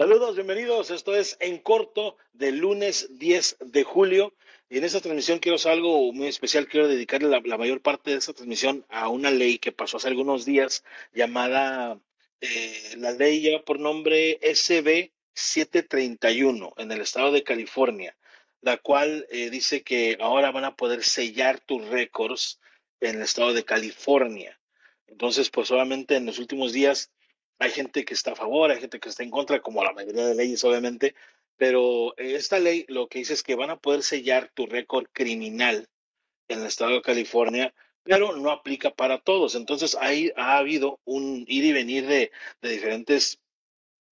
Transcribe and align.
Saludos, 0.00 0.34
bienvenidos. 0.34 0.90
Esto 0.90 1.14
es 1.14 1.36
En 1.40 1.58
Corto 1.58 2.16
del 2.32 2.56
lunes 2.56 3.18
10 3.18 3.58
de 3.60 3.84
julio. 3.84 4.32
Y 4.70 4.78
en 4.78 4.84
esta 4.84 5.02
transmisión 5.02 5.40
quiero 5.40 5.56
hacer 5.56 5.72
algo 5.72 6.10
muy 6.14 6.26
especial. 6.26 6.68
Quiero 6.68 6.88
dedicarle 6.88 7.28
la, 7.28 7.58
mayor 7.58 7.82
parte 7.82 8.10
de 8.10 8.16
esta 8.16 8.32
transmisión 8.32 8.86
a 8.88 9.10
una 9.10 9.30
ley 9.30 9.58
que 9.58 9.72
pasó 9.72 9.98
hace 9.98 10.08
algunos 10.08 10.46
días 10.46 10.84
llamada 11.12 12.00
eh, 12.40 12.94
la 12.96 13.12
ley 13.12 13.42
lleva 13.42 13.62
por 13.62 13.78
nombre 13.78 14.40
SB 14.40 15.12
731 15.34 16.72
en 16.78 16.92
el 16.92 17.02
estado 17.02 17.30
de 17.30 17.44
California, 17.44 18.16
la 18.62 18.78
cual 18.78 19.26
eh, 19.28 19.50
dice 19.50 19.82
que 19.82 20.16
ahora 20.18 20.50
van 20.50 20.64
a 20.64 20.76
poder 20.76 21.04
sellar 21.04 21.60
tus 21.60 21.86
récords 21.88 22.58
en 23.00 23.16
el 23.16 23.22
estado 23.24 23.52
de 23.52 23.66
California. 23.66 24.58
Entonces, 25.08 25.50
pues 25.50 25.70
obviamente 25.70 26.16
en 26.16 26.24
los 26.24 26.38
últimos 26.38 26.72
días 26.72 27.10
hay 27.60 27.70
gente 27.70 28.04
que 28.04 28.14
está 28.14 28.32
a 28.32 28.36
favor, 28.36 28.70
hay 28.70 28.80
gente 28.80 28.98
que 28.98 29.10
está 29.10 29.22
en 29.22 29.30
contra, 29.30 29.60
como 29.60 29.84
la 29.84 29.92
mayoría 29.92 30.26
de 30.26 30.34
leyes, 30.34 30.64
obviamente, 30.64 31.14
pero 31.58 32.16
esta 32.16 32.58
ley 32.58 32.86
lo 32.88 33.06
que 33.08 33.18
dice 33.18 33.34
es 33.34 33.42
que 33.42 33.54
van 33.54 33.68
a 33.68 33.78
poder 33.78 34.02
sellar 34.02 34.50
tu 34.54 34.66
récord 34.66 35.06
criminal 35.12 35.86
en 36.48 36.60
el 36.60 36.66
estado 36.66 36.92
de 36.92 37.02
California, 37.02 37.74
pero 38.02 38.34
no 38.34 38.50
aplica 38.50 38.90
para 38.90 39.18
todos. 39.18 39.54
Entonces, 39.54 39.94
ahí 40.00 40.32
ha 40.36 40.56
habido 40.56 41.00
un 41.04 41.44
ir 41.48 41.64
y 41.64 41.72
venir 41.72 42.06
de, 42.06 42.32
diferentes 42.62 43.38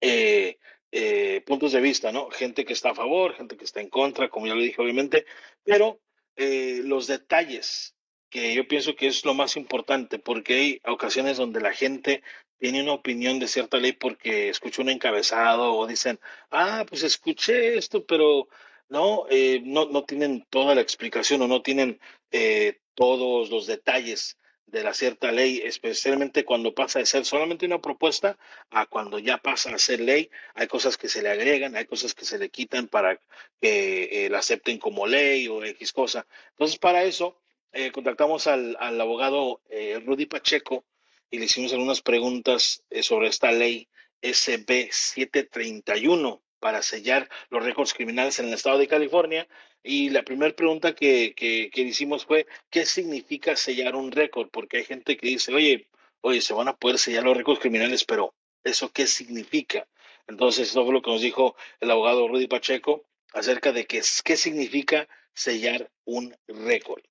eh, 0.02 0.58
eh, 0.92 1.42
puntos 1.46 1.72
de 1.72 1.80
vista, 1.80 2.12
¿no? 2.12 2.30
Gente 2.30 2.66
que 2.66 2.74
está 2.74 2.90
a 2.90 2.94
favor, 2.94 3.34
gente 3.34 3.56
que 3.56 3.64
está 3.64 3.80
en 3.80 3.88
contra, 3.88 4.28
como 4.28 4.48
ya 4.48 4.54
lo 4.54 4.60
dije, 4.60 4.82
obviamente, 4.82 5.24
pero 5.64 5.98
eh, 6.36 6.82
los 6.84 7.06
detalles 7.06 7.94
que 8.28 8.54
yo 8.54 8.68
pienso 8.68 8.94
que 8.96 9.06
es 9.06 9.24
lo 9.24 9.32
más 9.32 9.56
importante, 9.56 10.18
porque 10.18 10.54
hay 10.54 10.80
ocasiones 10.84 11.38
donde 11.38 11.62
la 11.62 11.72
gente 11.72 12.22
tiene 12.60 12.82
una 12.82 12.92
opinión 12.92 13.38
de 13.38 13.48
cierta 13.48 13.78
ley 13.78 13.92
porque 13.92 14.50
escuchó 14.50 14.82
un 14.82 14.90
encabezado 14.90 15.74
o 15.74 15.86
dicen, 15.86 16.20
ah, 16.50 16.84
pues 16.88 17.02
escuché 17.02 17.78
esto, 17.78 18.04
pero 18.04 18.48
no, 18.90 19.24
eh, 19.30 19.62
no, 19.64 19.86
no 19.86 20.04
tienen 20.04 20.46
toda 20.50 20.74
la 20.74 20.82
explicación 20.82 21.40
o 21.42 21.48
no 21.48 21.62
tienen 21.62 21.98
eh, 22.30 22.80
todos 22.94 23.48
los 23.48 23.66
detalles 23.66 24.36
de 24.66 24.84
la 24.84 24.92
cierta 24.92 25.32
ley, 25.32 25.62
especialmente 25.64 26.44
cuando 26.44 26.74
pasa 26.74 26.98
de 26.98 27.06
ser 27.06 27.24
solamente 27.24 27.66
una 27.66 27.80
propuesta 27.80 28.38
a 28.70 28.86
cuando 28.86 29.18
ya 29.18 29.38
pasa 29.38 29.74
a 29.74 29.78
ser 29.78 30.00
ley, 30.00 30.30
hay 30.54 30.68
cosas 30.68 30.98
que 30.98 31.08
se 31.08 31.22
le 31.22 31.30
agregan, 31.30 31.76
hay 31.76 31.86
cosas 31.86 32.14
que 32.14 32.26
se 32.26 32.38
le 32.38 32.50
quitan 32.50 32.88
para 32.88 33.18
que 33.60 34.26
eh, 34.26 34.28
la 34.30 34.38
acepten 34.38 34.78
como 34.78 35.06
ley 35.06 35.48
o 35.48 35.64
X 35.64 35.92
cosa. 35.92 36.26
Entonces, 36.50 36.78
para 36.78 37.04
eso, 37.04 37.38
contactamos 37.92 38.48
al, 38.48 38.76
al 38.80 39.00
abogado 39.00 39.60
Rudy 40.04 40.26
Pacheco, 40.26 40.84
y 41.30 41.38
le 41.38 41.44
hicimos 41.46 41.72
algunas 41.72 42.02
preguntas 42.02 42.82
eh, 42.90 43.02
sobre 43.02 43.28
esta 43.28 43.52
ley 43.52 43.88
SB 44.22 44.88
731 44.90 46.42
para 46.58 46.82
sellar 46.82 47.28
los 47.48 47.64
récords 47.64 47.94
criminales 47.94 48.38
en 48.38 48.48
el 48.48 48.54
estado 48.54 48.78
de 48.78 48.88
California. 48.88 49.48
Y 49.82 50.10
la 50.10 50.22
primera 50.22 50.54
pregunta 50.54 50.94
que, 50.94 51.34
que, 51.34 51.70
hicimos 51.80 52.26
fue, 52.26 52.46
¿qué 52.68 52.84
significa 52.84 53.56
sellar 53.56 53.96
un 53.96 54.12
récord? 54.12 54.50
Porque 54.50 54.78
hay 54.78 54.84
gente 54.84 55.16
que 55.16 55.28
dice, 55.28 55.54
oye, 55.54 55.88
oye, 56.20 56.42
se 56.42 56.52
van 56.52 56.68
a 56.68 56.76
poder 56.76 56.98
sellar 56.98 57.24
los 57.24 57.36
récords 57.36 57.60
criminales, 57.60 58.04
pero 58.04 58.34
¿eso 58.62 58.92
qué 58.92 59.06
significa? 59.06 59.88
Entonces, 60.26 60.68
eso 60.68 60.84
fue 60.84 60.92
lo 60.92 61.00
que 61.00 61.10
nos 61.10 61.22
dijo 61.22 61.56
el 61.80 61.90
abogado 61.90 62.28
Rudy 62.28 62.46
Pacheco 62.46 63.04
acerca 63.32 63.72
de 63.72 63.86
qué, 63.86 64.02
qué 64.22 64.36
significa 64.36 65.08
sellar 65.32 65.90
un 66.04 66.36
récord. 66.46 67.02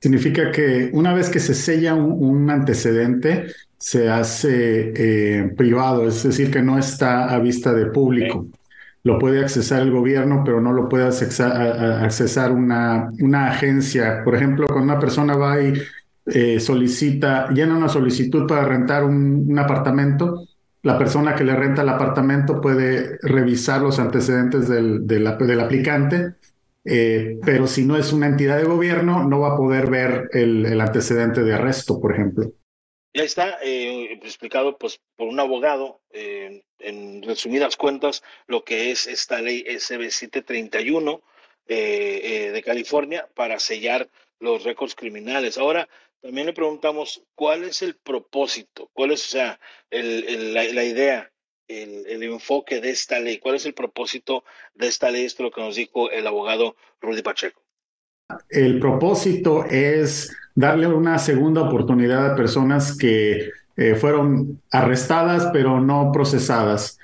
Significa 0.00 0.52
que 0.52 0.90
una 0.92 1.12
vez 1.12 1.28
que 1.28 1.40
se 1.40 1.54
sella 1.54 1.94
un, 1.94 2.48
antecedente, 2.50 3.46
se 3.76 4.08
hace 4.08 4.92
eh, 4.94 5.52
privado, 5.56 6.06
es 6.06 6.22
decir, 6.22 6.50
que 6.50 6.62
no 6.62 6.78
está 6.78 7.34
a 7.34 7.38
vista 7.40 7.72
de 7.72 7.86
público. 7.86 8.46
Lo 9.02 9.18
puede 9.18 9.40
accesar 9.40 9.82
el 9.82 9.90
gobierno, 9.90 10.42
pero 10.44 10.60
no 10.60 10.72
lo 10.72 10.88
puede 10.88 11.06
accesar, 11.06 12.52
una, 12.52 13.10
una 13.20 13.48
agencia. 13.48 14.22
Por 14.24 14.36
ejemplo, 14.36 14.66
cuando 14.66 14.84
una 14.84 15.00
persona 15.00 15.36
va 15.36 15.60
y 15.60 15.74
eh, 16.26 16.60
solicita, 16.60 17.48
llena 17.50 17.76
una 17.76 17.88
solicitud 17.88 18.46
para 18.46 18.64
rentar 18.64 19.04
un, 19.04 19.58
apartamento, 19.58 20.46
la 20.82 20.96
persona 20.96 21.34
que 21.34 21.42
le 21.42 21.56
renta 21.56 21.82
el 21.82 21.88
apartamento 21.88 22.60
puede 22.60 23.18
revisar 23.22 23.82
los 23.82 23.98
antecedentes 23.98 24.68
del, 24.68 25.06
del 25.06 25.26
aplicante 25.60 26.34
eh, 26.88 27.38
pero 27.44 27.66
si 27.66 27.84
no 27.84 27.96
es 27.96 28.12
una 28.12 28.26
entidad 28.26 28.56
de 28.56 28.64
gobierno, 28.64 29.24
no 29.24 29.40
va 29.40 29.54
a 29.54 29.56
poder 29.56 29.90
ver 29.90 30.28
el, 30.32 30.80
antecedente 30.80 31.42
de 31.42 31.54
arresto, 31.54 32.00
por 32.00 32.14
ejemplo. 32.14 32.52
Ya 33.14 33.24
está 33.24 33.58
eh, 33.62 34.12
explicado 34.22 34.78
pues, 34.78 35.00
por 35.16 35.28
un 35.28 35.40
abogado, 35.40 36.00
eh, 36.10 36.62
en 36.78 37.22
resumidas 37.22 37.76
cuentas, 37.76 38.22
lo 38.46 38.64
que 38.64 38.90
es 38.90 39.06
esta 39.06 39.40
ley 39.40 39.64
SB 39.66 40.10
731 40.10 41.22
de 41.66 42.62
California 42.64 43.28
para 43.34 43.58
sellar 43.58 44.08
los 44.40 44.64
récords 44.64 44.94
criminales. 44.94 45.58
Ahora, 45.58 45.86
también 46.22 46.46
le 46.46 46.54
preguntamos 46.54 47.22
cuál 47.34 47.64
es 47.64 47.82
el 47.82 47.96
propósito, 47.96 48.88
cuál 48.94 49.10
es, 49.10 49.26
o 49.26 49.28
sea, 49.28 49.60
la 49.90 50.84
idea 50.84 51.30
el, 51.68 52.22
enfoque 52.22 52.80
de 52.80 52.90
esta 52.90 53.20
ley? 53.20 53.38
¿Cuál 53.38 53.56
es 53.56 53.66
el 53.66 53.74
propósito 53.74 54.44
de 54.74 54.88
esta 54.88 55.10
ley? 55.10 55.24
Esto 55.24 55.42
es 55.42 55.44
lo 55.44 55.50
que 55.50 55.60
nos 55.60 55.76
dijo 55.76 56.10
el 56.10 56.26
abogado 56.26 56.76
Rudy 57.00 57.22
Pacheco. 57.22 57.62
El 58.50 58.78
propósito 58.78 59.64
es 59.64 60.34
darle 60.54 60.86
una 60.86 61.18
segunda 61.18 61.62
oportunidad 61.62 62.32
a 62.32 62.36
personas 62.36 62.96
que 62.96 63.50
eh, 63.76 63.94
fueron 63.94 64.60
arrestadas 64.70 65.48
pero 65.52 65.80
no 65.80 66.10
procesadas. 66.12 66.98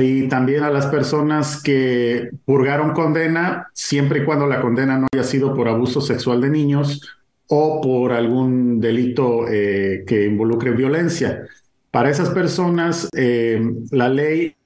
Y 0.00 0.28
también 0.28 0.62
a 0.62 0.70
las 0.70 0.86
personas 0.86 1.62
que 1.62 2.30
purgaron 2.46 2.92
condena, 2.92 3.68
siempre 3.74 4.20
y 4.20 4.24
cuando 4.24 4.46
la 4.46 4.60
condena 4.60 4.96
no 4.96 5.08
haya 5.12 5.24
sido 5.24 5.54
por 5.54 5.68
abuso 5.68 6.00
sexual 6.00 6.40
de 6.40 6.48
niños 6.48 7.02
o 7.48 7.80
por 7.82 8.12
algún 8.12 8.80
delito 8.80 9.46
eh, 9.48 10.04
que 10.06 10.24
involucre 10.24 10.70
violencia. 10.70 11.46
Para 11.92 12.08
esas 12.08 12.30
personas, 12.30 13.06
eh, 13.14 13.60
la 13.90 14.08
ley 14.08 14.56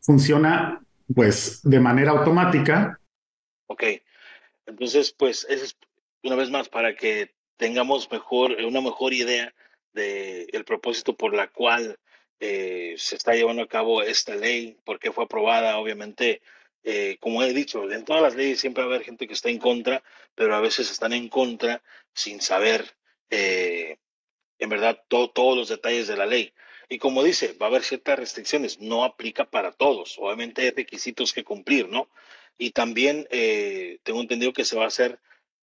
funciona 0.00 0.80
pues 1.12 1.60
de 1.64 1.80
manera 1.80 2.12
automática. 2.12 3.00
Ok, 3.66 3.82
entonces 4.66 5.12
pues 5.12 5.44
es 5.50 5.76
una 6.22 6.36
vez 6.36 6.50
más 6.50 6.68
para 6.68 6.94
que 6.94 7.34
tengamos 7.56 8.08
mejor, 8.12 8.52
una 8.64 8.80
mejor 8.80 9.12
idea 9.12 9.52
del 9.92 10.64
propósito 10.64 11.16
por 11.16 11.34
la 11.34 11.48
cual 11.48 11.98
eh, 12.38 12.94
se 12.96 13.16
está 13.16 13.34
llevando 13.34 13.62
a 13.62 13.68
cabo 13.68 14.00
esta 14.00 14.36
ley, 14.36 14.76
por 14.84 15.00
qué 15.00 15.10
fue 15.10 15.24
aprobada, 15.24 15.78
obviamente, 15.78 16.42
eh, 16.84 17.16
como 17.18 17.42
he 17.42 17.52
dicho, 17.52 17.90
en 17.90 18.04
todas 18.04 18.22
las 18.22 18.36
leyes 18.36 18.60
siempre 18.60 18.84
va 18.84 18.92
a 18.92 18.94
haber 18.94 19.04
gente 19.04 19.26
que 19.26 19.34
está 19.34 19.50
en 19.50 19.58
contra, 19.58 20.04
pero 20.36 20.54
a 20.54 20.60
veces 20.60 20.92
están 20.92 21.12
en 21.12 21.28
contra 21.28 21.82
sin 22.14 22.40
saber 22.40 22.94
en 24.62 24.68
verdad 24.68 25.02
todos 25.08 25.56
los 25.56 25.68
detalles 25.68 26.06
de 26.06 26.16
la 26.16 26.24
ley. 26.24 26.54
Y 26.88 26.98
como 26.98 27.24
dice, 27.24 27.54
va 27.54 27.66
a 27.66 27.68
haber 27.68 27.82
ciertas 27.82 28.16
restricciones, 28.16 28.78
no 28.80 29.02
aplica 29.02 29.50
para 29.50 29.72
todos, 29.72 30.16
obviamente 30.18 30.62
hay 30.62 30.70
requisitos 30.70 31.32
que 31.32 31.42
cumplir, 31.42 31.88
¿no? 31.88 32.08
Y 32.58 32.70
también 32.70 33.26
eh, 33.30 33.98
tengo 34.04 34.20
entendido 34.20 34.52
que 34.52 34.64
se 34.64 34.76
va 34.76 34.84
a 34.84 34.88
hacer 34.88 35.18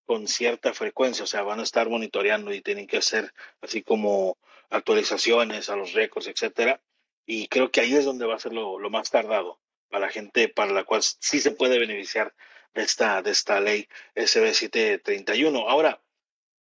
con 0.05 0.27
cierta 0.27 0.73
frecuencia, 0.73 1.23
o 1.23 1.27
sea, 1.27 1.43
van 1.43 1.61
a 1.61 1.63
estar 1.63 1.87
monitoreando 1.87 2.51
y 2.53 2.61
tienen 2.61 2.87
que 2.87 2.97
hacer 2.97 3.31
así 3.61 3.83
como 3.83 4.37
actualizaciones 4.69 5.69
a 5.69 5.77
los 5.77 5.93
récords, 5.93 6.27
etcétera. 6.27 6.81
Y 7.25 7.47
creo 7.47 7.71
que 7.71 7.79
ahí 7.79 7.95
es 7.95 8.03
donde 8.05 8.25
va 8.25 8.35
a 8.35 8.39
ser 8.39 8.53
lo, 8.53 8.79
lo 8.79 8.89
más 8.89 9.11
tardado 9.11 9.61
para 9.87 10.07
la 10.07 10.11
gente 10.11 10.49
para 10.49 10.73
la 10.73 10.83
cual 10.83 11.03
sí 11.03 11.39
se 11.39 11.51
puede 11.51 11.79
beneficiar 11.79 12.33
de 12.73 12.81
esta, 12.81 13.21
de 13.21 13.31
esta 13.31 13.61
ley 13.61 13.87
SB 14.15 14.53
731. 14.53 15.69
Ahora, 15.69 16.01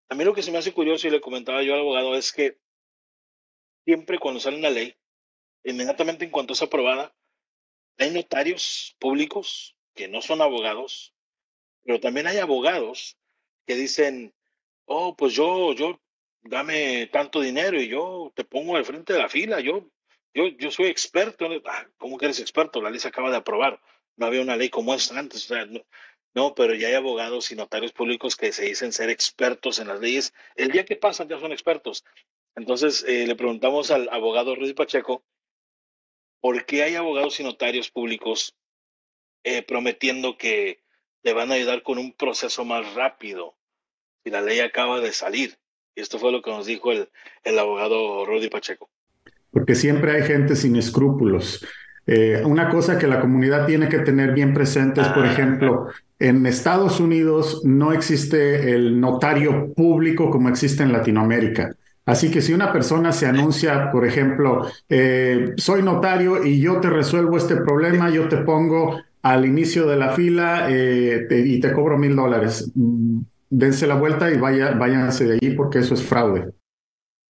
a 0.09 0.15
mí 0.15 0.23
lo 0.23 0.33
que 0.33 0.43
se 0.43 0.51
me 0.51 0.57
hace 0.57 0.73
curioso 0.73 1.07
y 1.07 1.11
le 1.11 1.21
comentaba 1.21 1.63
yo 1.63 1.73
al 1.73 1.81
abogado 1.81 2.15
es 2.15 2.33
que 2.33 2.57
siempre 3.85 4.19
cuando 4.19 4.39
sale 4.39 4.57
una 4.57 4.69
ley, 4.69 4.95
inmediatamente 5.63 6.25
en 6.25 6.31
cuanto 6.31 6.53
es 6.53 6.61
aprobada, 6.61 7.15
hay 7.97 8.11
notarios 8.11 8.95
públicos 8.99 9.75
que 9.93 10.07
no 10.07 10.21
son 10.21 10.41
abogados, 10.41 11.13
pero 11.83 11.99
también 11.99 12.27
hay 12.27 12.37
abogados 12.37 13.17
que 13.67 13.75
dicen, 13.75 14.33
oh, 14.85 15.15
pues 15.15 15.33
yo, 15.33 15.73
yo, 15.73 16.01
dame 16.41 17.07
tanto 17.07 17.41
dinero 17.41 17.79
y 17.79 17.87
yo 17.87 18.31
te 18.35 18.43
pongo 18.43 18.75
al 18.75 18.85
frente 18.85 19.13
de 19.13 19.19
la 19.19 19.29
fila, 19.29 19.59
yo, 19.59 19.91
yo, 20.33 20.47
yo 20.47 20.71
soy 20.71 20.87
experto. 20.87 21.47
Ah, 21.65 21.87
¿Cómo 21.97 22.17
que 22.17 22.25
eres 22.25 22.39
experto? 22.39 22.81
La 22.81 22.89
ley 22.89 22.99
se 22.99 23.07
acaba 23.07 23.29
de 23.29 23.37
aprobar. 23.37 23.81
No 24.15 24.25
había 24.25 24.41
una 24.41 24.55
ley 24.55 24.69
como 24.69 24.93
esta 24.93 25.17
antes. 25.17 25.45
O 25.45 25.53
sea, 25.53 25.65
no, 25.65 25.81
no, 26.35 26.53
pero 26.53 26.75
ya 26.75 26.87
hay 26.87 26.93
abogados 26.93 27.51
y 27.51 27.55
notarios 27.55 27.91
públicos 27.91 28.35
que 28.35 28.51
se 28.51 28.65
dicen 28.65 28.93
ser 28.93 29.09
expertos 29.09 29.79
en 29.79 29.87
las 29.87 29.99
leyes. 29.99 30.33
El 30.55 30.71
día 30.71 30.85
que 30.85 30.95
pasan 30.95 31.27
ya 31.27 31.39
son 31.39 31.51
expertos. 31.51 32.05
Entonces 32.55 33.03
eh, 33.07 33.25
le 33.25 33.35
preguntamos 33.35 33.91
al 33.91 34.09
abogado 34.09 34.55
Rudy 34.55 34.73
Pacheco 34.73 35.23
por 36.41 36.65
qué 36.65 36.83
hay 36.83 36.95
abogados 36.95 37.39
y 37.39 37.43
notarios 37.43 37.89
públicos 37.89 38.55
eh, 39.43 39.63
prometiendo 39.63 40.37
que 40.37 40.83
te 41.21 41.33
van 41.33 41.51
a 41.51 41.55
ayudar 41.55 41.83
con 41.83 41.97
un 41.97 42.13
proceso 42.13 42.63
más 42.63 42.93
rápido 42.93 43.55
si 44.23 44.29
la 44.29 44.41
ley 44.41 44.59
acaba 44.59 44.99
de 44.99 45.13
salir. 45.13 45.57
Y 45.95 46.01
esto 46.01 46.19
fue 46.19 46.31
lo 46.31 46.41
que 46.41 46.51
nos 46.51 46.65
dijo 46.65 46.91
el, 46.91 47.09
el 47.43 47.59
abogado 47.59 48.25
Rudy 48.25 48.49
Pacheco. 48.49 48.89
Porque 49.51 49.75
siempre 49.75 50.11
hay 50.11 50.23
gente 50.23 50.55
sin 50.55 50.75
escrúpulos 50.75 51.65
Eh, 52.11 52.41
una 52.43 52.69
cosa 52.69 52.97
que 52.97 53.05
la 53.05 53.21
comunidad 53.21 53.67
tiene 53.67 53.87
que 53.87 53.99
tener 53.99 54.33
bien 54.33 54.51
presente 54.51 54.99
es, 54.99 55.07
por 55.09 55.25
ah. 55.25 55.31
ejemplo, 55.31 55.89
en 56.19 56.45
Estados 56.45 56.99
Unidos 56.99 57.61
no 57.63 57.93
existe 57.93 58.73
el 58.73 58.99
notario 58.99 59.73
público 59.73 60.29
como 60.29 60.49
existe 60.49 60.83
en 60.83 60.91
Latinoamérica. 60.91 61.75
Así 62.05 62.29
que 62.29 62.41
si 62.41 62.53
una 62.53 62.73
persona 62.73 63.11
se 63.11 63.25
anuncia, 63.25 63.89
por 63.91 64.05
ejemplo, 64.05 64.69
eh, 64.89 65.53
soy 65.57 65.81
notario 65.81 66.43
y 66.43 66.59
yo 66.59 66.81
te 66.81 66.89
resuelvo 66.89 67.37
este 67.37 67.55
problema, 67.55 68.09
yo 68.09 68.27
te 68.27 68.37
pongo 68.37 68.99
al 69.21 69.45
inicio 69.45 69.85
de 69.85 69.95
la 69.95 70.13
fila 70.13 70.67
eh, 70.69 71.27
y 71.29 71.59
te 71.59 71.71
cobro 71.71 71.97
mil 71.97 72.15
dólares. 72.15 72.71
Mm, 72.75 73.21
dense 73.49 73.87
la 73.87 73.95
vuelta 73.95 74.31
y 74.31 74.37
vaya, 74.37 74.71
váyanse 74.71 75.25
de 75.25 75.33
allí 75.35 75.51
porque 75.51 75.79
eso 75.79 75.93
es 75.93 76.03
fraude. 76.03 76.49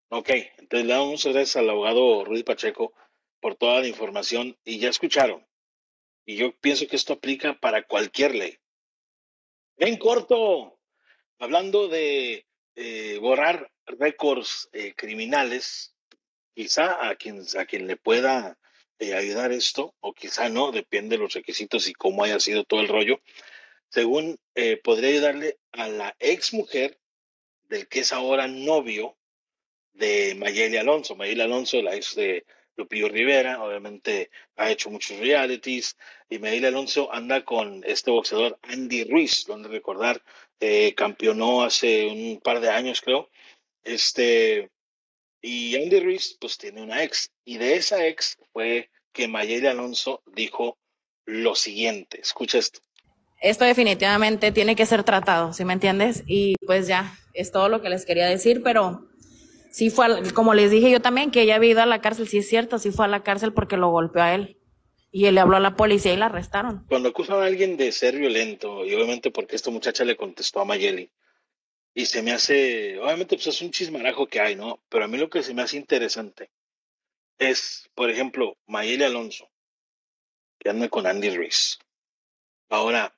Ok, 0.09 0.29
entonces 0.57 0.87
le 0.87 0.93
damos 0.93 1.23
gracias 1.25 1.57
al 1.57 1.69
abogado 1.69 2.25
Ruiz 2.25 2.43
Pacheco 2.43 2.93
por 3.41 3.55
toda 3.55 3.81
la 3.81 3.87
información 3.87 4.55
y 4.65 4.79
ya 4.79 4.89
escucharon. 4.89 5.45
Y 6.25 6.37
yo 6.37 6.53
pienso 6.59 6.87
que 6.87 6.95
esto 6.95 7.13
aplica 7.13 7.57
para 7.59 7.83
cualquier 7.83 8.33
ley. 8.33 8.57
En 9.81 9.95
corto, 9.95 10.77
hablando 11.37 11.87
de 11.87 12.45
eh, 12.75 13.17
borrar 13.21 13.71
récords 13.85 14.67
eh, 14.73 14.93
criminales, 14.93 15.95
quizá 16.53 17.07
a 17.07 17.15
quien, 17.15 17.41
a 17.57 17.63
quien 17.63 17.87
le 17.87 17.95
pueda 17.95 18.59
eh, 18.99 19.13
ayudar 19.13 19.53
esto, 19.53 19.95
o 20.01 20.13
quizá 20.13 20.49
no, 20.49 20.73
depende 20.73 21.15
de 21.15 21.23
los 21.23 21.33
requisitos 21.33 21.87
y 21.87 21.93
cómo 21.93 22.25
haya 22.25 22.41
sido 22.41 22.65
todo 22.65 22.81
el 22.81 22.89
rollo, 22.89 23.21
según 23.87 24.37
podría 24.83 25.11
ayudarle 25.11 25.57
a 25.71 25.87
la 25.87 26.15
ex 26.19 26.53
mujer 26.53 26.99
del 27.69 27.87
que 27.87 28.01
es 28.01 28.11
ahora 28.11 28.47
novio 28.47 29.17
de 29.93 30.35
Mayeli 30.35 30.75
Alonso. 30.75 31.15
Mayeli 31.15 31.41
Alonso, 31.41 31.81
la 31.81 31.95
ex 31.95 32.15
de 32.15 32.45
Lupillo 32.79 33.09
Rivera, 33.09 33.61
obviamente 33.61 34.31
ha 34.55 34.71
hecho 34.71 34.89
muchos 34.89 35.19
realities, 35.19 35.95
y 36.29 36.39
Mayeli 36.39 36.65
Alonso 36.65 37.13
anda 37.13 37.45
con 37.45 37.83
este 37.85 38.09
boxeador 38.09 38.57
Andy 38.63 39.03
Ruiz, 39.03 39.45
donde 39.45 39.69
recordar, 39.69 40.21
eh, 40.59 40.93
campeonó 40.95 41.63
hace 41.63 42.07
un 42.07 42.39
par 42.41 42.59
de 42.59 42.69
años, 42.69 43.01
creo. 43.01 43.29
Este, 43.83 44.69
y 45.41 45.75
Andy 45.75 45.99
Ruiz, 45.99 46.37
pues 46.39 46.57
tiene 46.57 46.81
una 46.81 47.03
ex, 47.03 47.31
y 47.45 47.57
de 47.57 47.75
esa 47.75 48.05
ex 48.07 48.37
fue 48.51 48.89
que 49.11 49.27
Mayeli 49.27 49.67
Alonso 49.67 50.23
dijo 50.25 50.77
lo 51.25 51.55
siguiente, 51.55 52.21
escucha 52.21 52.57
esto. 52.57 52.79
Esto 53.41 53.63
definitivamente 53.63 54.51
tiene 54.51 54.75
que 54.75 54.85
ser 54.85 55.03
tratado, 55.03 55.53
¿sí 55.53 55.63
me 55.63 55.73
entiendes? 55.73 56.23
Y 56.27 56.55
pues 56.65 56.87
ya, 56.87 57.15
es 57.33 57.51
todo 57.51 57.69
lo 57.69 57.81
que 57.81 57.89
les 57.89 58.05
quería 58.05 58.27
decir, 58.27 58.61
pero 58.63 59.08
sí 59.71 59.89
fue, 59.89 60.07
como 60.33 60.53
les 60.53 60.71
dije 60.71 60.91
yo 60.91 61.01
también, 61.01 61.31
que 61.31 61.41
ella 61.41 61.55
había 61.55 61.71
ido 61.71 61.81
a 61.81 61.85
la 61.85 62.01
cárcel, 62.01 62.27
sí 62.27 62.39
es 62.39 62.49
cierto, 62.49 62.79
sí 62.79 62.91
fue 62.91 63.05
a 63.05 63.09
la 63.09 63.23
cárcel 63.23 63.53
porque 63.53 63.77
lo 63.77 63.89
golpeó 63.89 64.23
a 64.23 64.33
él. 64.33 64.57
Y 65.11 65.25
él 65.25 65.35
le 65.35 65.41
habló 65.41 65.57
a 65.57 65.59
la 65.59 65.75
policía 65.75 66.13
y 66.13 66.17
la 66.17 66.27
arrestaron. 66.27 66.85
Cuando 66.87 67.09
acusan 67.09 67.41
a 67.41 67.45
alguien 67.45 67.77
de 67.77 67.91
ser 67.91 68.15
violento, 68.15 68.85
y 68.85 68.93
obviamente 68.93 69.31
porque 69.31 69.55
esta 69.55 69.71
muchacha 69.71 70.05
le 70.05 70.15
contestó 70.15 70.59
a 70.59 70.65
Mayeli, 70.65 71.11
y 71.93 72.05
se 72.05 72.21
me 72.21 72.31
hace, 72.31 72.99
obviamente 72.99 73.35
pues 73.35 73.47
es 73.47 73.61
un 73.61 73.71
chismarajo 73.71 74.27
que 74.27 74.39
hay, 74.39 74.55
¿no? 74.55 74.79
Pero 74.89 75.05
a 75.05 75.07
mí 75.07 75.17
lo 75.17 75.29
que 75.29 75.41
se 75.41 75.53
me 75.53 75.63
hace 75.63 75.77
interesante 75.77 76.51
es, 77.39 77.89
por 77.95 78.09
ejemplo, 78.09 78.57
Mayeli 78.67 79.03
Alonso, 79.03 79.49
que 80.59 80.69
anda 80.69 80.89
con 80.89 81.07
Andy 81.07 81.35
Ruiz. 81.35 81.79
Ahora, 82.69 83.15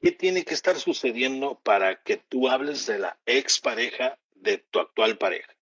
¿qué 0.00 0.12
tiene 0.12 0.44
que 0.44 0.54
estar 0.54 0.76
sucediendo 0.76 1.60
para 1.62 2.02
que 2.02 2.16
tú 2.16 2.48
hables 2.48 2.86
de 2.86 2.98
la 3.00 3.18
expareja 3.26 4.18
de 4.40 4.58
tu 4.58 4.80
actual 4.80 5.18
pareja. 5.18 5.56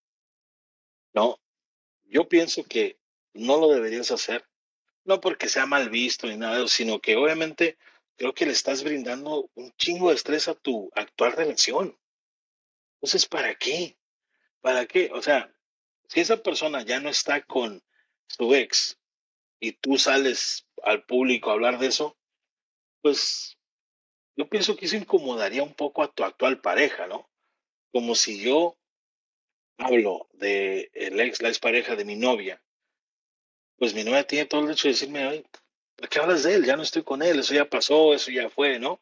No, 1.13 1.41
yo 2.05 2.29
pienso 2.29 2.65
que 2.65 2.99
no 3.33 3.59
lo 3.59 3.69
deberías 3.69 4.11
hacer, 4.11 4.47
no 5.05 5.21
porque 5.21 5.49
sea 5.49 5.67
mal 5.67 5.91
visto 5.91 6.27
ni 6.27 6.37
nada, 6.37 6.67
sino 6.69 7.01
que 7.01 7.17
obviamente 7.17 7.79
creo 8.17 8.35
que 8.35 8.47
le 8.47 8.53
estás 8.53 8.83
brindando 8.83 9.51
un 9.55 9.73
chingo 9.73 10.09
de 10.09 10.17
estrés 10.17 10.49
a 10.49 10.55
tu 10.55 10.91
actual 10.95 11.33
relación. 11.33 11.99
Entonces, 12.97 13.27
¿para 13.27 13.55
qué? 13.55 13.97
¿Para 14.61 14.87
qué? 14.87 15.11
O 15.13 15.23
sea, 15.23 15.55
si 16.09 16.21
esa 16.21 16.43
persona 16.43 16.83
ya 16.83 17.01
no 17.01 17.09
está 17.09 17.43
con 17.43 17.83
su 18.27 18.55
ex 18.55 18.99
y 19.61 19.73
tú 19.73 19.99
sales 19.99 20.67
al 20.83 21.05
público 21.05 21.51
a 21.51 21.55
hablar 21.55 21.79
de 21.79 21.89
eso, 21.89 22.17
pues 23.03 23.57
yo 24.37 24.49
pienso 24.49 24.77
que 24.77 24.87
eso 24.87 24.97
incomodaría 24.97 25.63
un 25.63 25.75
poco 25.75 26.03
a 26.03 26.13
tu 26.13 26.25
actual 26.25 26.61
pareja, 26.61 27.07
¿no? 27.07 27.31
Como 27.97 28.15
si 28.15 28.39
yo 28.39 28.77
hablo 29.79 30.29
de 30.35 30.91
el 30.93 31.19
ex, 31.19 31.41
la 31.41 31.51
pareja 31.59 31.97
de 31.97 32.05
mi 32.05 32.15
novia, 32.15 32.63
pues 33.79 33.95
mi 33.95 34.05
novia 34.05 34.27
tiene 34.27 34.45
todo 34.45 34.61
el 34.61 34.67
derecho 34.67 34.89
de 34.89 34.93
decirme, 34.93 35.45
¿por 35.97 36.09
qué 36.11 36.19
hablas 36.19 36.43
de 36.43 36.57
él? 36.57 36.67
Ya 36.67 36.77
no 36.77 36.83
estoy 36.83 37.05
con 37.05 37.23
él, 37.23 37.39
eso 37.39 37.55
ya 37.55 37.65
pasó, 37.65 38.13
eso 38.13 38.31
ya 38.31 38.51
fue, 38.51 38.79
¿no? 38.79 39.01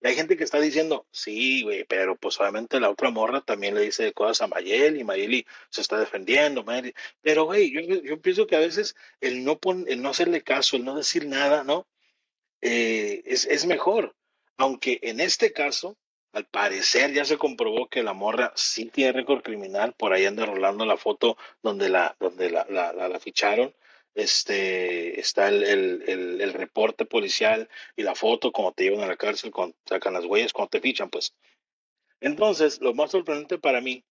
Y 0.00 0.06
hay 0.06 0.14
gente 0.14 0.36
que 0.36 0.44
está 0.44 0.60
diciendo, 0.60 1.08
sí, 1.10 1.64
güey, 1.64 1.82
pero 1.82 2.14
pues 2.14 2.38
obviamente 2.38 2.78
la 2.78 2.88
otra 2.88 3.10
morra 3.10 3.40
también 3.40 3.74
le 3.74 3.80
dice 3.80 4.12
cosas 4.12 4.42
a 4.42 4.46
Mayeli 4.46 5.00
y 5.00 5.04
Mayeli 5.04 5.44
se 5.68 5.80
está 5.80 5.98
defendiendo. 5.98 6.64
Pero, 7.22 7.46
güey, 7.46 7.72
yo, 7.72 7.80
yo, 7.80 8.20
pienso 8.22 8.46
que 8.46 8.54
a 8.54 8.60
veces 8.60 8.94
el 9.20 9.44
no, 9.44 9.58
pon, 9.58 9.86
el 9.88 10.00
no 10.02 10.10
hacerle 10.10 10.44
caso, 10.44 10.76
el 10.76 10.84
no 10.84 10.94
decir 10.94 11.26
nada, 11.26 11.64
¿no? 11.64 11.88
Eh, 12.60 13.24
es, 13.26 13.44
es 13.46 13.66
mejor. 13.66 14.14
Aunque 14.56 15.00
en 15.02 15.18
este 15.18 15.52
caso, 15.52 15.98
al 16.36 16.44
parecer 16.44 17.14
ya 17.14 17.24
se 17.24 17.38
comprobó 17.38 17.88
que 17.88 18.02
la 18.02 18.12
morra 18.12 18.52
sí 18.56 18.90
tiene 18.90 19.12
récord 19.12 19.42
criminal. 19.42 19.94
Por 19.94 20.12
ahí 20.12 20.26
anda 20.26 20.44
rolando 20.44 20.84
la 20.84 20.98
foto 20.98 21.38
donde 21.62 21.88
la, 21.88 22.14
donde 22.20 22.50
la, 22.50 22.66
la, 22.68 23.18
ficharon. 23.20 23.74
Este, 24.14 25.18
está 25.18 25.48
el, 25.48 25.64
el, 25.64 26.40
el, 26.42 26.52
reporte 26.52 27.06
policial 27.06 27.70
y 27.96 28.02
la 28.02 28.14
foto 28.14 28.52
cuando 28.52 28.72
te 28.72 28.84
llevan 28.84 29.00
a 29.00 29.06
la 29.06 29.16
cárcel, 29.16 29.50
cuando 29.50 29.76
sacan 29.86 30.12
las 30.12 30.26
huellas, 30.26 30.52
cuando 30.52 30.68
te 30.68 30.82
fichan, 30.82 31.08
pues. 31.08 31.34
Entonces, 32.20 32.82
lo 32.82 32.92
más 32.92 33.12
sorprendente 33.12 33.56
para 33.56 33.80
mí 33.80 34.04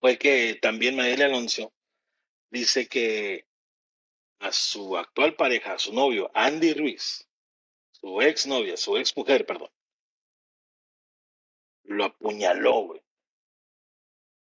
fue 0.00 0.18
que 0.18 0.56
también 0.62 0.94
Madeleine 0.94 1.24
Alonso 1.24 1.72
dice 2.48 2.86
que 2.86 3.44
a 4.38 4.52
su 4.52 4.96
actual 4.96 5.34
pareja, 5.34 5.72
a 5.72 5.78
su 5.80 5.92
novio, 5.92 6.30
Andy 6.32 6.74
Ruiz, 6.74 7.28
su 7.90 8.22
ex 8.22 8.46
novia, 8.46 8.76
su 8.76 8.96
ex 8.96 9.16
mujer, 9.16 9.46
perdón, 9.46 9.70
lo 11.84 12.04
apuñaló, 12.04 12.86
güey. 12.86 13.00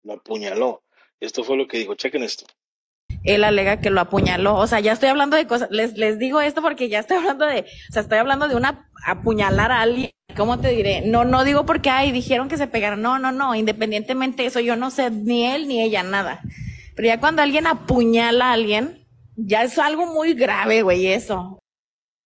Lo 0.02 0.14
apuñaló. 0.14 0.82
Esto 1.20 1.44
fue 1.44 1.56
lo 1.56 1.66
que 1.66 1.78
dijo, 1.78 1.94
chequen 1.94 2.22
esto. 2.22 2.46
Él 3.24 3.44
alega 3.44 3.80
que 3.80 3.90
lo 3.90 4.00
apuñaló. 4.00 4.56
O 4.56 4.66
sea, 4.66 4.80
ya 4.80 4.92
estoy 4.92 5.08
hablando 5.08 5.36
de 5.36 5.46
cosas. 5.46 5.68
Les, 5.70 5.96
les 5.96 6.18
digo 6.18 6.40
esto 6.40 6.62
porque 6.62 6.88
ya 6.88 7.00
estoy 7.00 7.16
hablando 7.16 7.46
de, 7.46 7.60
o 7.60 7.92
sea, 7.92 8.02
estoy 8.02 8.18
hablando 8.18 8.48
de 8.48 8.56
una 8.56 8.90
apuñalar 9.04 9.72
a 9.72 9.82
alguien. 9.82 10.10
¿Cómo 10.36 10.60
te 10.60 10.68
diré? 10.68 11.02
No, 11.02 11.24
no 11.24 11.42
digo 11.44 11.66
porque, 11.66 11.90
ay, 11.90 12.12
dijeron 12.12 12.48
que 12.48 12.58
se 12.58 12.68
pegaron. 12.68 13.02
No, 13.02 13.18
no, 13.18 13.32
no. 13.32 13.54
Independientemente 13.54 14.42
de 14.42 14.48
eso, 14.48 14.60
yo 14.60 14.76
no 14.76 14.90
sé 14.90 15.10
ni 15.10 15.46
él 15.46 15.66
ni 15.66 15.82
ella 15.82 16.02
nada. 16.02 16.42
Pero 16.94 17.08
ya 17.08 17.20
cuando 17.20 17.42
alguien 17.42 17.66
apuñala 17.66 18.50
a 18.50 18.52
alguien, 18.52 19.06
ya 19.36 19.62
es 19.62 19.78
algo 19.78 20.06
muy 20.06 20.34
grave, 20.34 20.82
güey, 20.82 21.06
eso. 21.08 21.58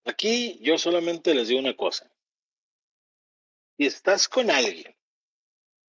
Aquí 0.05 0.59
yo 0.63 0.79
solamente 0.79 1.35
les 1.35 1.49
digo 1.49 1.61
una 1.61 1.77
cosa. 1.77 2.11
Si 3.79 3.87
estás 3.87 4.29
con 4.29 4.51
alguien 4.51 4.95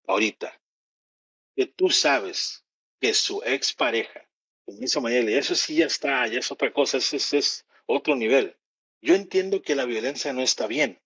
ahorita, 0.07 0.61
que 1.55 1.67
tú 1.67 1.89
sabes 1.89 2.65
que 2.99 3.13
su 3.13 3.41
expareja, 3.43 4.27
como 4.65 4.79
dice 4.79 4.99
Mayeli, 4.99 5.35
eso 5.35 5.55
sí 5.55 5.75
ya 5.75 5.85
está, 5.85 6.25
ya 6.27 6.39
es 6.39 6.51
otra 6.51 6.71
cosa, 6.71 6.97
ese, 6.97 7.17
es 7.37 7.65
otro 7.85 8.15
nivel. 8.15 8.57
Yo 9.01 9.15
entiendo 9.15 9.61
que 9.61 9.75
la 9.75 9.85
violencia 9.85 10.33
no 10.33 10.41
está 10.41 10.67
bien, 10.67 11.01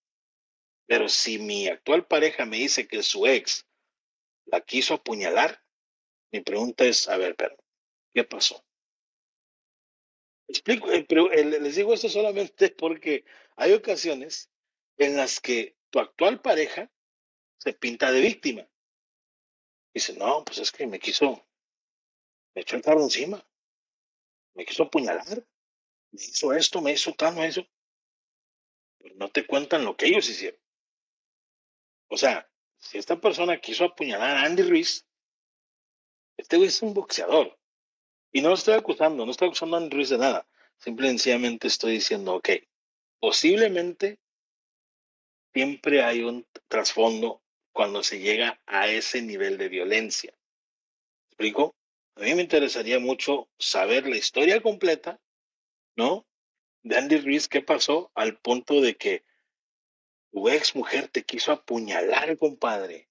pero 0.88 1.10
si 1.10 1.40
mi 1.40 1.68
actual 1.68 2.06
pareja 2.08 2.46
me 2.46 2.58
dice 2.58 2.88
que 2.88 3.04
su 3.04 3.26
ex 3.28 3.66
la 4.46 4.62
quiso 4.62 4.94
apuñalar, 4.94 5.64
mi 6.32 6.42
pregunta 6.42 6.86
es, 6.86 7.08
a 7.10 7.18
ver, 7.18 7.36
pero, 7.36 7.58
¿qué 8.14 8.24
pasó? 8.24 8.64
Explico, 10.48 10.92
eh, 10.92 11.06
eh, 11.10 11.44
les 11.44 11.76
digo 11.76 11.94
esto 11.94 12.08
solamente 12.08 12.70
porque 12.78 13.26
hay 13.56 13.74
ocasiones 13.74 14.50
en 14.98 15.18
las 15.18 15.40
que 15.40 15.76
tu 15.90 16.00
actual 16.00 16.42
pareja 16.42 16.92
se 17.58 17.74
pinta 17.74 18.12
de 18.12 18.22
víctima. 18.22 18.68
Dice, 19.98 20.14
no, 20.14 20.46
pues 20.46 20.60
es 20.60 20.72
que 20.72 20.86
me 20.86 21.00
quiso, 21.00 21.44
me 22.54 22.62
echó 22.62 22.76
el 22.76 22.84
carro 22.84 23.02
encima, 23.02 23.44
me 24.54 24.64
quiso 24.64 24.84
apuñalar, 24.84 25.44
me 26.12 26.22
hizo 26.22 26.54
esto, 26.54 26.82
me 26.82 26.92
hizo 26.92 27.14
tal, 27.14 27.36
me 27.36 27.48
hizo. 27.48 27.66
No 29.16 29.32
te 29.32 29.48
cuentan 29.48 29.86
lo 29.86 29.98
que 29.98 30.06
ellos 30.06 30.30
hicieron. 30.30 30.62
O 32.10 32.18
sea, 32.18 32.48
si 32.78 33.00
esta 33.00 33.20
persona 33.20 33.60
quiso 33.60 33.86
apuñalar 33.86 34.38
a 34.38 34.44
Andy 34.44 34.62
Ruiz, 34.70 35.08
este 36.38 36.58
güey 36.58 36.70
es 36.70 36.80
un 36.84 36.94
boxeador. 36.94 37.58
Y 38.32 38.42
no 38.42 38.50
lo 38.50 38.54
estoy 38.54 38.76
acusando, 38.76 39.26
no 39.26 39.32
estoy 39.32 39.48
acusando 39.48 39.78
a 39.78 39.80
Andy 39.80 39.96
Ruiz 39.96 40.10
de 40.10 40.20
nada. 40.20 40.48
Simple 40.78 41.08
y 41.08 41.10
sencillamente 41.10 41.68
estoy 41.68 41.94
diciendo, 41.94 42.36
ok, 42.36 42.50
posiblemente 43.20 44.20
siempre 45.54 46.04
hay 46.04 46.22
un 46.22 46.46
trasfondo 46.68 47.42
cuando 47.78 48.02
se 48.02 48.18
llega 48.18 48.60
a 48.66 48.88
ese 48.88 49.22
nivel 49.22 49.60
de 49.60 49.70
violencia. 49.70 50.32
¿Me 50.32 51.28
explico? 51.28 51.76
A 52.16 52.22
mí 52.22 52.34
me 52.34 52.42
interesaría 52.42 53.00
mucho 53.00 53.50
saber 53.60 54.08
la 54.08 54.18
historia 54.18 54.64
completa, 54.64 55.22
¿no? 55.96 56.26
de 56.82 56.98
Andy 56.98 57.18
Ruiz, 57.18 57.48
¿qué 57.48 57.62
pasó? 57.62 58.12
Al 58.16 58.40
punto 58.40 58.82
de 58.82 58.98
que 58.98 59.24
tu 60.32 60.50
ex 60.50 60.76
mujer 60.76 61.08
te 61.10 61.24
quiso 61.24 61.52
apuñalar, 61.52 62.36
compadre. 62.40 63.10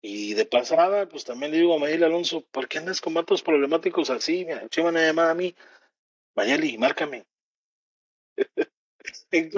Y 0.00 0.32
de 0.32 0.46
pasada, 0.46 1.06
pues 1.06 1.26
también 1.26 1.52
le 1.52 1.58
digo 1.58 1.74
a 1.74 1.78
Mayeli 1.78 2.04
Alonso, 2.04 2.46
¿por 2.46 2.66
qué 2.66 2.78
andas 2.78 3.02
con 3.02 3.12
vatos 3.12 3.42
problemáticos 3.42 4.08
así? 4.08 4.46
Mira, 4.46 4.66
una 4.78 5.02
llamada 5.02 5.32
a 5.32 5.34
mí. 5.34 5.54
Mayeli, 6.34 6.78
márcame. 6.78 7.26
en 9.30 9.50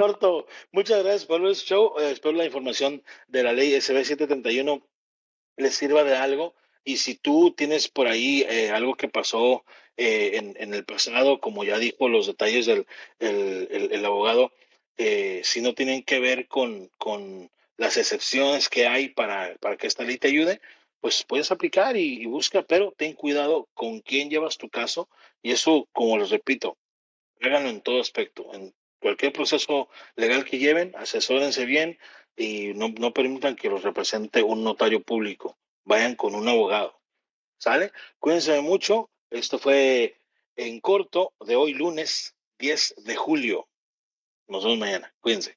muchas 0.72 1.02
gracias 1.02 1.24
por 1.24 1.44
el 1.44 1.54
show. 1.54 1.98
Eh, 1.98 2.12
espero 2.12 2.34
la 2.34 2.44
información 2.44 3.02
de 3.28 3.42
la 3.42 3.52
ley 3.52 3.80
SB 3.80 4.04
731 4.04 4.86
les 5.56 5.74
sirva 5.74 6.04
de 6.04 6.16
algo. 6.16 6.54
Y 6.84 6.98
si 6.98 7.16
tú 7.16 7.52
tienes 7.56 7.88
por 7.88 8.06
ahí 8.06 8.44
eh, 8.48 8.70
algo 8.70 8.94
que 8.94 9.08
pasó 9.08 9.64
eh, 9.96 10.54
en, 10.56 10.74
el 10.74 10.84
pasado, 10.84 11.40
como 11.40 11.64
ya 11.64 11.78
dijo 11.78 12.08
los 12.08 12.26
detalles 12.26 12.66
del 12.66 12.86
el, 13.18 14.04
abogado, 14.04 14.52
si 15.42 15.60
no 15.62 15.74
tienen 15.74 16.04
que 16.04 16.20
ver 16.20 16.46
con, 16.46 16.88
con 16.98 17.50
las 17.76 17.96
excepciones 17.96 18.68
que 18.68 18.86
hay 18.86 19.08
para, 19.08 19.56
para, 19.56 19.76
que 19.76 19.88
esta 19.88 20.04
ley 20.04 20.18
te 20.18 20.28
ayude, 20.28 20.60
pues 21.00 21.24
puedes 21.24 21.50
aplicar 21.50 21.96
y, 21.96 22.22
y, 22.22 22.26
busca, 22.26 22.62
pero 22.62 22.94
ten 22.96 23.14
cuidado 23.14 23.68
con 23.74 24.00
quién 24.00 24.30
llevas 24.30 24.56
tu 24.56 24.68
caso. 24.68 25.08
Y 25.42 25.52
eso, 25.52 25.88
como 25.92 26.18
les 26.18 26.30
repito, 26.30 26.76
háganlo 27.40 27.70
en 27.70 27.80
todo 27.80 28.00
aspecto, 28.00 28.54
en 28.54 28.72
cualquier 29.06 29.32
proceso 29.32 29.88
legal 30.16 30.44
que 30.44 30.58
lleven, 30.58 30.92
asesórense 30.96 31.64
bien 31.64 31.96
y 32.36 32.74
no, 32.74 32.88
no 32.88 33.14
permitan 33.14 33.54
que 33.54 33.68
los 33.68 33.84
represente 33.84 34.42
un 34.42 34.64
notario 34.64 35.00
público. 35.00 35.56
Vayan 35.84 36.16
con 36.16 36.34
un 36.34 36.48
abogado. 36.48 37.00
¿Sale? 37.56 37.92
Cuídense 38.18 38.60
mucho. 38.62 39.08
Esto 39.30 39.60
fue 39.60 40.20
en 40.56 40.80
corto 40.80 41.32
de 41.38 41.54
hoy 41.54 41.72
lunes 41.72 42.34
10 42.58 42.96
de 43.04 43.14
julio. 43.14 43.68
Nos 44.48 44.64
vemos 44.64 44.78
mañana. 44.78 45.14
Cuídense. 45.20 45.56